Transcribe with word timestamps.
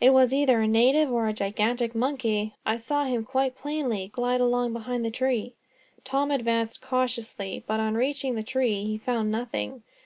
"It 0.00 0.14
was 0.14 0.32
either 0.32 0.62
a 0.62 0.66
native, 0.66 1.12
or 1.12 1.28
a 1.28 1.34
gigantic 1.34 1.94
monkey. 1.94 2.54
I 2.64 2.76
saw 2.78 3.04
him, 3.04 3.22
quite 3.26 3.54
plainly, 3.54 4.08
glide 4.08 4.40
along 4.40 4.72
behind 4.72 5.04
the 5.04 5.10
tree." 5.10 5.52
Tom 6.04 6.30
advanced 6.30 6.80
cautiously, 6.80 7.62
but 7.66 7.78
on 7.78 7.94
reaching 7.94 8.34
the 8.34 8.42
tree 8.42 8.82
he 8.84 8.96
found 8.96 9.30
nothing. 9.30 9.82